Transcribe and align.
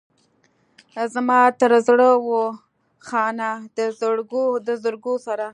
زما 1.13 1.39
تر 1.59 1.71
زړه 1.87 2.09
و 2.25 2.29
خانه 3.07 3.51
د 4.67 4.69
زرګو 4.83 5.15
سره. 5.27 5.47